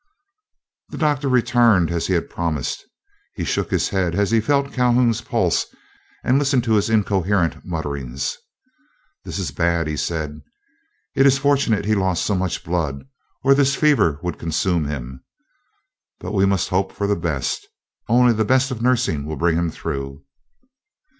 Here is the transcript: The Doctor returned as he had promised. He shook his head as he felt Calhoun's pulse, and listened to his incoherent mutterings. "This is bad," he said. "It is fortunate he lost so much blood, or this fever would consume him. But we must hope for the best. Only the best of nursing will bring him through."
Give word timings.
The 0.89 0.97
Doctor 0.97 1.29
returned 1.29 1.91
as 1.91 2.07
he 2.07 2.15
had 2.15 2.27
promised. 2.27 2.87
He 3.35 3.43
shook 3.43 3.69
his 3.69 3.89
head 3.89 4.15
as 4.15 4.31
he 4.31 4.41
felt 4.41 4.73
Calhoun's 4.73 5.21
pulse, 5.21 5.67
and 6.23 6.39
listened 6.39 6.63
to 6.63 6.73
his 6.73 6.89
incoherent 6.89 7.63
mutterings. 7.63 8.35
"This 9.25 9.37
is 9.37 9.51
bad," 9.51 9.85
he 9.85 9.95
said. 9.95 10.41
"It 11.15 11.27
is 11.27 11.37
fortunate 11.37 11.85
he 11.85 11.93
lost 11.93 12.25
so 12.25 12.33
much 12.33 12.63
blood, 12.63 13.03
or 13.43 13.53
this 13.53 13.75
fever 13.75 14.19
would 14.23 14.39
consume 14.39 14.85
him. 14.87 15.23
But 16.19 16.31
we 16.33 16.47
must 16.47 16.69
hope 16.69 16.91
for 16.91 17.05
the 17.05 17.15
best. 17.15 17.67
Only 18.09 18.33
the 18.33 18.43
best 18.43 18.71
of 18.71 18.81
nursing 18.81 19.27
will 19.27 19.37
bring 19.37 19.55
him 19.55 19.69
through." 19.69 20.23